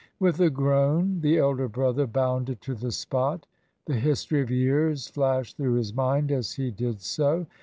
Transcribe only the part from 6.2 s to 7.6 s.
as he did so.